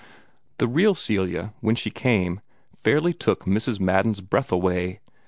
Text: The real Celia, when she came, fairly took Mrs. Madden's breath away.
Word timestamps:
The 0.57 0.67
real 0.67 0.95
Celia, 0.95 1.53
when 1.61 1.75
she 1.75 1.91
came, 1.91 2.41
fairly 2.75 3.13
took 3.13 3.45
Mrs. 3.45 3.79
Madden's 3.79 4.19
breath 4.19 4.51
away. 4.51 4.99